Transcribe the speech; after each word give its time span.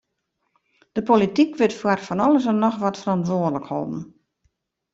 De 0.95 1.01
polityk 1.09 1.51
wurdt 1.59 1.79
foar 1.81 1.99
fan 2.07 2.23
alles 2.25 2.45
en 2.51 2.61
noch 2.63 2.77
wat 2.83 2.99
ferantwurdlik 3.01 3.67
holden. 3.71 4.01